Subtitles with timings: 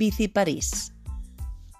[0.00, 0.94] Bici París.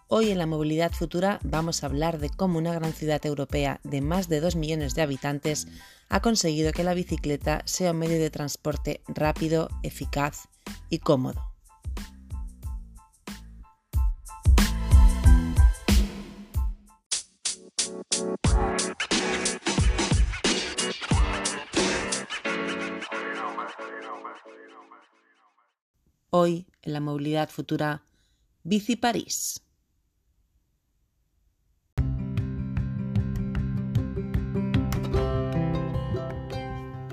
[0.06, 4.02] Hoy en la movilidad futura vamos a hablar de cómo una gran ciudad europea de
[4.02, 5.68] más de 2 millones de habitantes
[6.11, 10.50] ha conseguido que la bicicleta sea un medio de transporte rápido, eficaz
[10.91, 11.43] y cómodo.
[26.29, 28.02] Hoy, en la movilidad futura,
[28.63, 29.63] Bici París.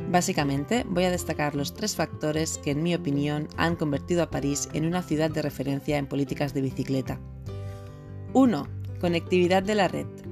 [0.10, 4.68] Básicamente, voy a destacar los tres factores que, en mi opinión, han convertido a París
[4.74, 7.22] en una ciudad de referencia en políticas de bicicleta.
[8.34, 8.68] 1.
[9.00, 10.27] Conectividad de la red.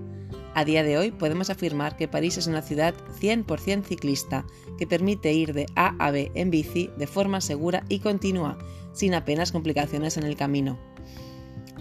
[0.57, 4.45] A día de hoy podemos afirmar que París es una ciudad 100% ciclista
[4.77, 8.57] que permite ir de A a B en bici de forma segura y continua,
[8.93, 10.79] sin apenas complicaciones en el camino.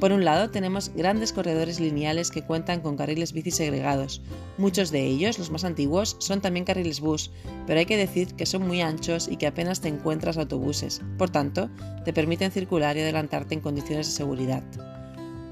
[0.00, 4.22] Por un lado, tenemos grandes corredores lineales que cuentan con carriles bici segregados.
[4.58, 7.30] Muchos de ellos, los más antiguos, son también carriles bus,
[7.68, 11.00] pero hay que decir que son muy anchos y que apenas te encuentras autobuses.
[11.16, 11.70] Por tanto,
[12.04, 14.64] te permiten circular y adelantarte en condiciones de seguridad.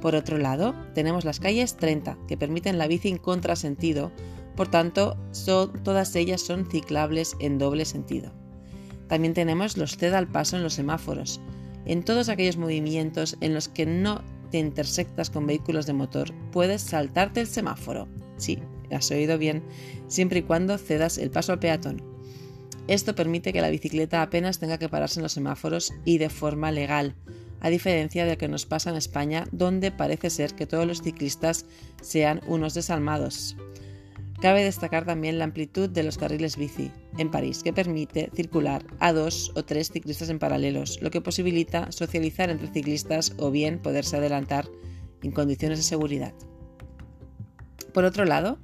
[0.02, 4.10] Por otro lado, tenemos las calles 30, que permiten la bici en contrasentido,
[4.56, 5.16] por tanto,
[5.84, 8.32] todas ellas son ciclables en doble sentido.
[9.06, 11.40] También tenemos los ceda al paso en los semáforos,
[11.86, 16.82] en todos aquellos movimientos en los que no te intersectas con vehículos de motor, puedes
[16.82, 18.08] saltarte el semáforo.
[18.36, 18.58] Sí,
[18.90, 19.62] has oído bien,
[20.08, 22.02] siempre y cuando cedas el paso al peatón.
[22.88, 26.72] Esto permite que la bicicleta apenas tenga que pararse en los semáforos y de forma
[26.72, 27.14] legal,
[27.62, 31.00] a diferencia de lo que nos pasa en España, donde parece ser que todos los
[31.00, 31.64] ciclistas
[32.02, 33.56] sean unos desalmados.
[34.40, 39.12] Cabe destacar también la amplitud de los carriles bici en París, que permite circular a
[39.12, 44.16] dos o tres ciclistas en paralelos, lo que posibilita socializar entre ciclistas o bien poderse
[44.16, 44.68] adelantar
[45.22, 46.34] en condiciones de seguridad.
[47.94, 48.58] Por otro lado,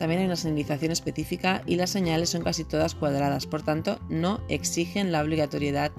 [0.00, 4.40] también hay una señalización específica y las señales son casi todas cuadradas, por tanto no
[4.48, 5.92] exigen la obligatoriedad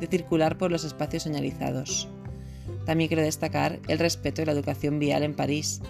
[0.00, 2.08] de circular por los espacios señalizados.
[2.86, 5.80] También quiero destacar el respeto y la educación vial en París.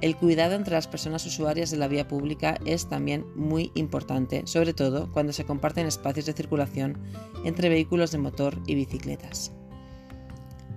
[0.00, 4.74] El cuidado entre las personas usuarias de la vía pública es también muy importante, sobre
[4.74, 6.98] todo cuando se comparten espacios de circulación
[7.44, 9.52] entre vehículos de motor y bicicletas.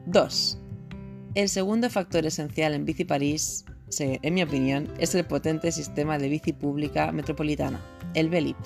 [0.05, 0.59] 2.
[1.35, 3.65] El segundo factor esencial en Bici París,
[3.99, 8.57] en mi opinión, es el potente sistema de bici pública metropolitana, el BELIP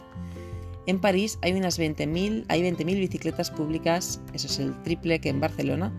[0.86, 5.40] en París hay unas 20.000 hay 20 bicicletas públicas, eso es el triple que en
[5.40, 5.94] Barcelona,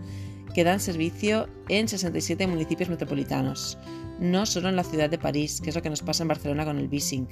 [0.53, 3.77] que dan servicio en 67 municipios metropolitanos,
[4.19, 6.65] no solo en la ciudad de París, que es lo que nos pasa en Barcelona
[6.65, 7.27] con el Bising.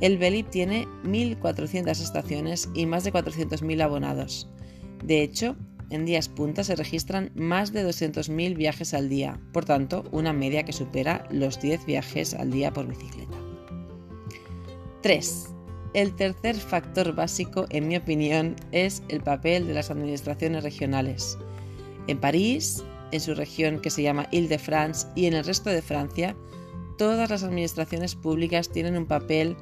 [0.00, 4.50] El Belip tiene 1.400 estaciones y más de 400.000 abonados.
[5.02, 5.56] De hecho,
[5.90, 10.64] en días punta se registran más de 200.000 viajes al día, por tanto, una media
[10.64, 13.38] que supera los 10 viajes al día por bicicleta.
[15.02, 15.53] 3.
[15.94, 21.38] El tercer factor básico, en mi opinión, es el papel de las administraciones regionales.
[22.08, 26.36] En París, en su región que se llama Ile-de-France y en el resto de Francia,
[26.98, 29.56] todas las administraciones públicas tienen un papel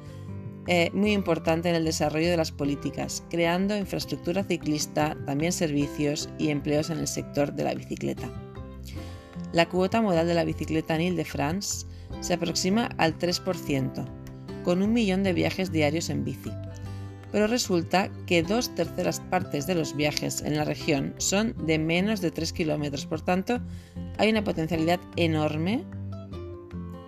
[0.65, 6.49] eh, muy importante en el desarrollo de las políticas, creando infraestructura ciclista, también servicios y
[6.49, 8.27] empleos en el sector de la bicicleta.
[9.51, 11.85] La cuota modal de la bicicleta en Ile-de-France
[12.21, 14.22] se aproxima al 3%,
[14.63, 16.51] con un millón de viajes diarios en bici.
[17.31, 22.21] Pero resulta que dos terceras partes de los viajes en la región son de menos
[22.21, 23.59] de 3 kilómetros, por tanto
[24.17, 25.83] hay una potencialidad enorme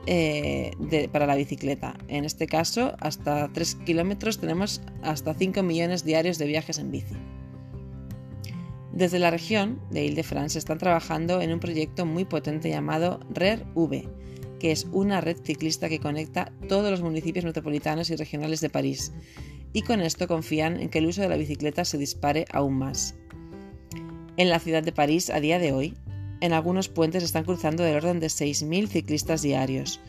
[0.08, 0.72] eh,
[1.12, 1.96] para la bicicleta.
[2.08, 7.16] En este caso, hasta 3 kilómetros tenemos hasta 5 millones diarios de viajes en bici.
[8.94, 14.08] Desde la región de Ile-de-France están trabajando en un proyecto muy potente llamado RER-V,
[14.60, 19.12] que es una red ciclista que conecta todos los municipios metropolitanos y regionales de París,
[19.74, 23.16] y con esto confían en que el uso de la bicicleta se dispare aún más.
[24.38, 25.94] En la ciudad de París, a día de hoy,
[26.42, 30.00] en algunos puentes están cruzando del orden de 6.000 ciclistas diarios.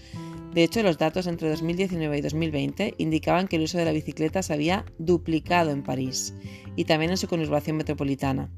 [0.53, 4.43] De hecho, los datos entre 2019 y 2020 indicaban que el uso de la bicicleta
[4.43, 6.35] se había duplicado en París
[6.77, 8.51] y también en su conurbación metropolitana.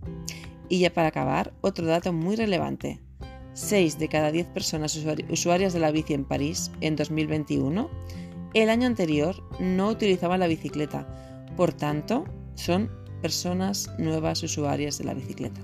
[0.69, 3.01] Y ya para acabar, otro dato muy relevante.
[3.59, 4.97] 6 de cada 10 personas
[5.29, 7.91] usuarias de la bici en París en 2021,
[8.55, 11.07] el año anterior no utilizaban la bicicleta.
[11.57, 12.25] Por tanto,
[12.55, 12.89] son
[13.21, 15.61] personas nuevas usuarias de la bicicleta.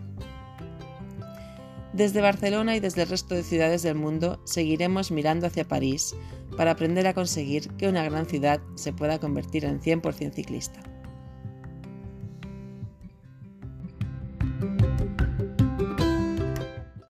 [1.93, 6.17] Desde Barcelona y desde el resto de ciudades del mundo seguiremos mirando hacia París
[6.57, 10.94] para aprender a conseguir que una gran ciudad se pueda convertir en 100% ciclista.